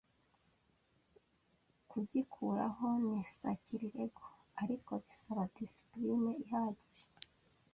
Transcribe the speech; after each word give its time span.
kugikuraho 1.89 2.87
ni 3.09 3.21
sakirirego 3.39 4.25
ariko 4.61 4.91
bisaba 5.03 5.43
discipline 5.57 6.29
ihagije 6.43 7.07